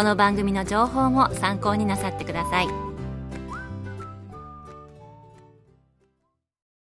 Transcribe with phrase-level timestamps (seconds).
[0.00, 2.68] この番組の情報も参考になさってください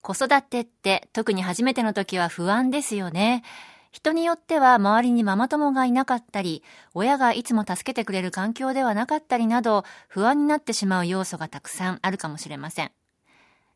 [0.00, 3.42] 子育てって特に初めての時は不安ですよね
[3.90, 6.62] 人によっては周りにママ友がいなかったり、
[6.94, 12.92] 親がいつも助けてくれる環境ではなかったりなど、不安になってしまう要素がたくさんあるかもしれません。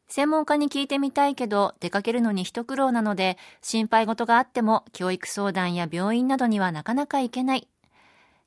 [0.09, 7.69] 専門家に聞いてみたいけど出かけるのに一苦労なので心配事があっても教育相談や病院などにはなかなか行けない。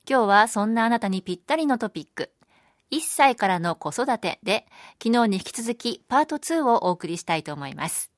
[0.10, 2.32] 今日はそんなあなたにぴったりのトピック。
[2.90, 8.10] 1歳からの子育てで昨日に引き続きパート2をお送りしたいと思います。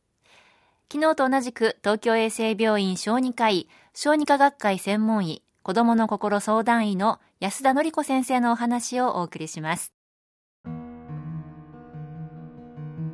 [0.89, 9.91] 昨日と同じく東京衛生病院小児科医小児科学会専門医子供の心相談医の安田典子先生のお話をお送りします。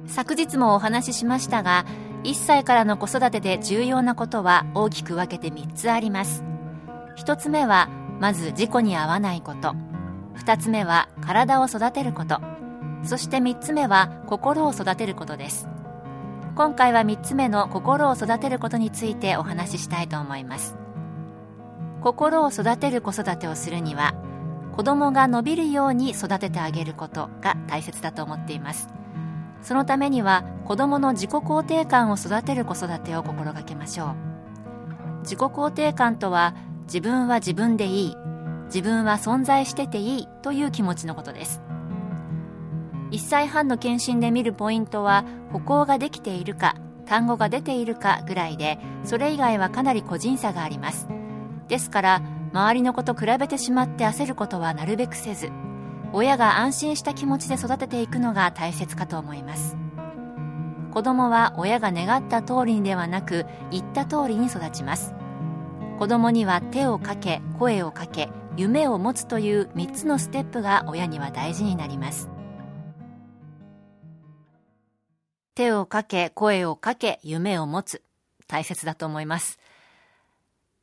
[0.05, 1.86] 昨日もお話ししましたが
[2.23, 6.44] 1歳からの子育てで重要なことは大きく分けて3つあります
[7.17, 7.89] 1つ目は
[8.20, 9.76] まず事故に遭わないこと。
[10.38, 12.40] 2つ目は体を育てること。
[13.04, 15.67] そして3つ目は心を育てることです。
[16.55, 20.76] 今回は3つ目の心を育てることについてお話ししたいと思います。
[22.02, 24.14] 心を育てる子育てをするには
[24.76, 28.89] 子供が伸びるように育ててあげることが大切だと思っています。
[29.61, 34.16] そのためには子どもの自己肯定感を育てる子育てを心がけましょう。
[35.22, 36.55] 自己肯定感とは
[36.87, 38.15] 自分は自分でいい。
[38.65, 40.27] 自分は存在してていい。
[40.42, 41.61] という気持ちのことです。
[43.11, 46.75] 1歳半の検診で見るポイントは歩行ができているか
[47.05, 51.08] 単語が出ているかぐらいでそれ以外はかなり個人差があります。
[51.67, 52.21] ですから
[52.53, 55.52] 周りの子と比べてしまって焦ることはなるべくせず
[56.14, 59.77] 親が安心した気持ちで育てていくのが大切かと思います。
[60.92, 65.17] 子供は親が願った通りにではなく言った通りに育ちます。
[65.98, 72.30] 子供には手をかけ声をかけ夢を持つという3つのステップが親には大事になります。
[75.56, 78.04] 手をかけ声をかけ夢を持つ。
[78.48, 79.58] 大切だと思います。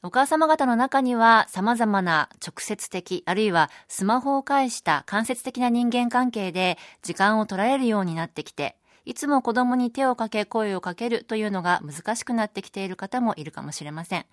[0.02, 14.26] お母様方の中には様々な直接的、あるいはスマホを介した間接的な人間関係で時間を取られるようになってきて、いつも子供に手をかけ声をかけるというのが難しくなってきている方もいるかもしれません。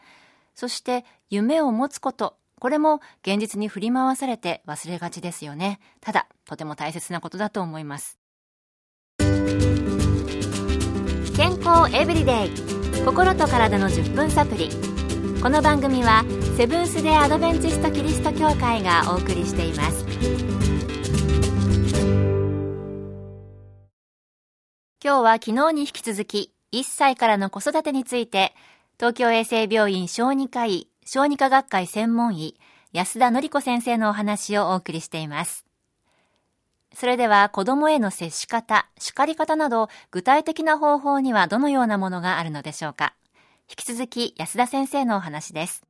[0.55, 5.79] そして夢を持つこと、これも現実に振り回されて忘れがちですよね。
[5.99, 8.21] ただ、とても大切なことだと思います。
[11.41, 12.49] 健康エブリデイ
[13.03, 14.69] 心と体の10分サプリ
[15.41, 16.23] この番組は
[16.55, 20.05] セブンス・デ・アドベンチスト・キリスト教会がお送りしています
[25.03, 28.53] 今日は昨日に引き続き1歳からの子育てについて
[29.01, 32.59] 東京衛生病院小児科医小児科学会専門医
[32.93, 35.65] 安田典子先生のお話をお送りしています
[36.93, 43.15] それでは子供への接し方、叱り方など具体的な方法にはどのようなものがあるのでしょうか
[43.67, 45.81] 引き続き安田先生のお話です。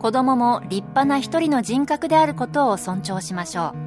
[0.00, 3.86] 子供も立派な一人の人格であることを尊重しましょう。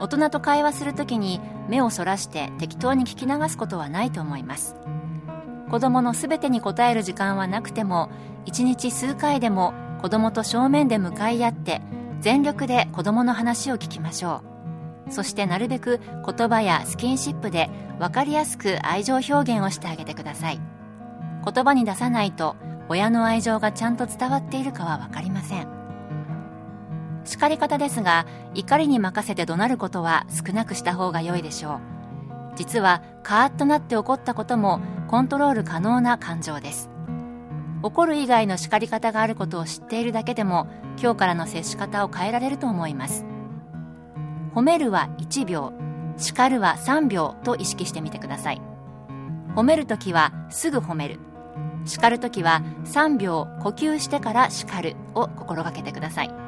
[0.00, 4.74] 大人と会話するときに目をそらして適当に聞き流すことはないと思います。
[5.72, 8.10] 子供のすべてに答える時間はなくても、
[8.44, 9.72] 一日数回でも
[10.02, 11.80] 子供と正面で向かい合って、
[12.20, 14.42] 全力で子供の話を聞きましょ
[15.08, 15.12] う。
[15.12, 20.60] そしてなるべく言葉やスキンシップで分かりやすく愛情表現をしてあげてください。
[21.42, 22.54] 言葉に出さないと
[22.90, 25.66] 親の愛情がちゃんと伝わっているかは分かりません。
[27.24, 31.91] 叱り方ですが怒りに任せて怒鳴ることは少なくした方が良いでしょう。
[32.54, 36.90] 実はカーッとなって怒ったこともコントロール可能な感情です。
[37.82, 40.68] 怒る以外の叱り方があることを知っているだけでも
[41.00, 43.24] 今日からの接し方を変えられると思います。
[44.54, 45.72] 褒めるは1秒
[46.16, 48.60] 叱るは3秒と意識してみてください。
[49.56, 51.18] 褒めるときはすぐ褒める。
[51.84, 56.41] 叱るときは3秒呼吸してから叱るを心がけてください。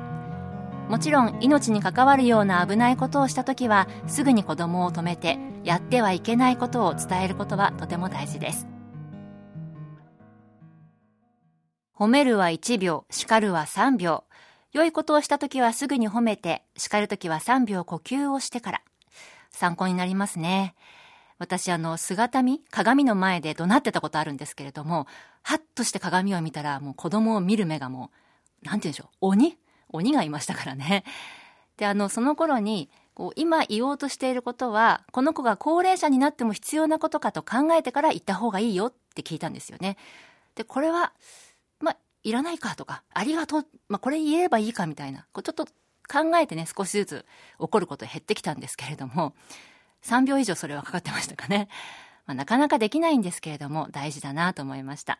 [0.88, 8.66] もちろん命に関わるような危ないことをしたときはすぐに子供を止めてやってはいけないことを伝えることはとても大事です。
[11.96, 14.24] 褒めるは1秒叱るは3秒。
[14.72, 18.82] 良いことをしたときはすぐに褒めて叱るときは3秒呼吸をしてから。
[19.50, 20.74] 参考になりますね。
[21.38, 25.06] 私あの姿見鏡の前で怒鳴ってたことあるんですけれども
[25.42, 28.10] ハッとして鏡を見たらもう子供を見る目がも
[28.62, 29.58] うなんて言うんでしょう鬼
[29.94, 31.04] 鬼がいましたからね
[31.76, 39.96] であのその頃にこう今言おうとしていることはこの子が高齢者になっても必要なことかと考えてから言った方がいいよって聞いたんですよね
[40.54, 41.12] でこれは
[41.80, 45.66] まあいらないかとかありがとう、まあ、これ言えればいいかみたいなこうちょっと
[46.08, 47.26] 考えてね少しずつ
[47.58, 49.34] 怒ること減ってきたんですけれども
[50.04, 51.68] 3秒以上それはかかってましたかね。
[52.26, 55.18] まあ、なかなかできないんですけれども大事だなと思いました。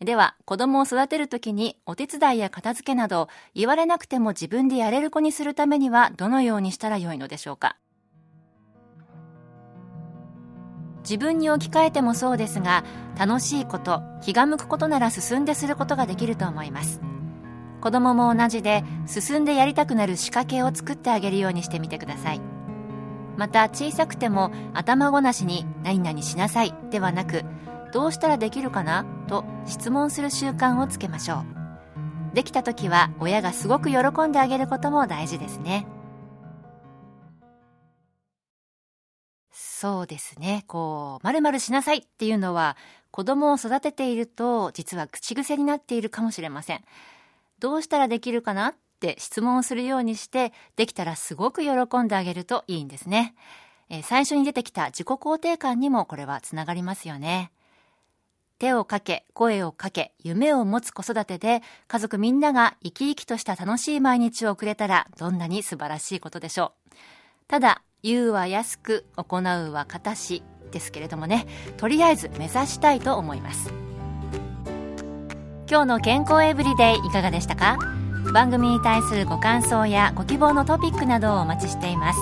[0.00, 7.76] では、子供を育てるときにお手伝いや片付けなど言われなくても自分でやれる子にするためにはどのようにしたらよいのでしょうか？
[11.02, 12.82] 自分に置き換えてもそうですが
[13.18, 17.02] 楽しいこと気が向くことなら進んですることができると思います。
[17.82, 22.40] 子供も同じで進んでやりたくなる仕掛けを作ってあげるようにしてみてください。
[23.36, 27.44] また小さくても頭ごなしに何々しなさいではなく
[27.92, 29.04] どうしたらできるかな？
[29.28, 31.44] と質問する習慣をつけましょ
[32.32, 32.34] う。
[32.34, 33.98] できた時は親がすごく喜
[34.28, 35.86] んであげることも大事ですね。
[39.52, 40.64] そうですね。
[40.68, 42.76] こう「まるしなさい」っていうのは
[43.10, 46.84] 子供を育てていると実は口癖になっているかもしれません。
[47.58, 48.68] どうしたらできるかな？
[48.68, 51.70] って質問をするようにして、できたらすごく喜
[52.02, 53.34] んであげるといいんですね。
[53.88, 57.50] えー、最初に出てきた自己肯定感にもこれはつながりますよね。
[58.60, 66.94] 手をかけ、声をかけ、夢を持つ子育てで、家族みんなが生き生きとした楽しい毎日を送れたら、どんなに素晴らしいことでしょう。
[67.48, 71.46] ただ、言うは安く、行うは形ですけれどもね、
[71.78, 73.72] とりあえず目指したいと思います。
[75.68, 77.78] 今日の健康エブリデイいかがでしたか？
[78.34, 82.20] 番組に対するご感想やご希望のトピックなどをお待ちしています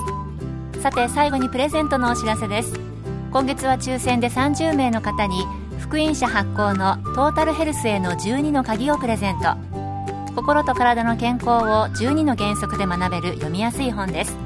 [0.80, 2.72] さて最後にプレゼントのお知らせです
[3.30, 5.44] 今月は抽選で30名の方に
[5.88, 9.56] 福音社発行のトータルヘルスへの12の鍵をプレゼント。
[10.36, 14.36] 心と体の健康を12の原則で学べる読みやすい本です。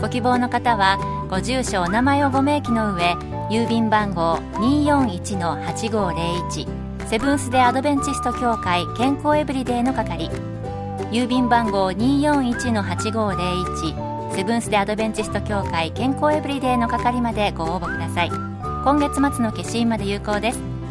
[0.00, 0.98] ご希望の方は
[1.30, 3.12] ご住所お名前をご明記の上
[3.48, 6.66] 郵便番号241-8501
[7.06, 10.32] セブンス・デ・アドベンチスト協会健康エブリデイの係。
[11.12, 18.32] 郵便番号241-8501セブンス・デ・アドベンチスト協会健康エブリデイの係までご応募ください。
[18.82, 20.71] 今月末の消印まで有効です。